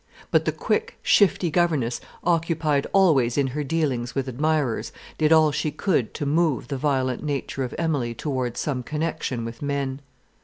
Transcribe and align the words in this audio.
But 0.31 0.45
the 0.45 0.51
quick, 0.51 0.97
shifty 1.03 1.51
governess, 1.51 2.01
occupied 2.23 2.87
always 2.91 3.37
in 3.37 3.45
her 3.53 3.63
dealings 3.63 4.15
with 4.15 4.27
admirers, 4.27 4.91
did 5.19 5.31
all 5.31 5.51
she 5.51 5.69
could 5.69 6.15
to 6.15 6.25
move 6.25 6.69
the 6.69 6.75
violent 6.77 7.21
nature 7.23 7.63
of 7.63 7.75
Emilie 7.77 8.15
towards 8.15 8.59
some 8.59 8.81
connection 8.81 9.45
with 9.45 9.61
men. 9.61 9.99